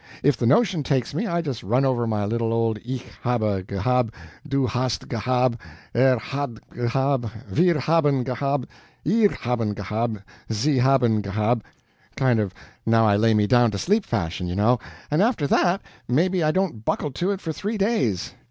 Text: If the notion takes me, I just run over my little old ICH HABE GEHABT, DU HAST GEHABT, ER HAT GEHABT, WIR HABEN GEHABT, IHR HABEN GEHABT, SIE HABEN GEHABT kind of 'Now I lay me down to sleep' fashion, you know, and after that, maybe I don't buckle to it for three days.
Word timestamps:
If 0.23 0.35
the 0.35 0.47
notion 0.47 0.81
takes 0.81 1.13
me, 1.13 1.27
I 1.27 1.43
just 1.43 1.61
run 1.61 1.85
over 1.85 2.07
my 2.07 2.25
little 2.25 2.51
old 2.51 2.79
ICH 2.79 3.05
HABE 3.23 3.67
GEHABT, 3.67 4.11
DU 4.47 4.65
HAST 4.65 5.07
GEHABT, 5.07 5.59
ER 5.95 6.17
HAT 6.17 6.67
GEHABT, 6.71 7.25
WIR 7.55 7.79
HABEN 7.81 8.23
GEHABT, 8.23 8.67
IHR 9.05 9.31
HABEN 9.41 9.75
GEHABT, 9.75 10.23
SIE 10.49 10.79
HABEN 10.79 11.21
GEHABT 11.21 11.61
kind 12.17 12.39
of 12.39 12.51
'Now 12.83 13.05
I 13.05 13.15
lay 13.15 13.35
me 13.35 13.45
down 13.45 13.69
to 13.69 13.77
sleep' 13.77 14.07
fashion, 14.07 14.47
you 14.47 14.55
know, 14.55 14.79
and 15.11 15.21
after 15.21 15.45
that, 15.45 15.83
maybe 16.07 16.41
I 16.41 16.49
don't 16.49 16.83
buckle 16.83 17.11
to 17.11 17.29
it 17.29 17.39
for 17.39 17.53
three 17.53 17.77
days. 17.77 18.33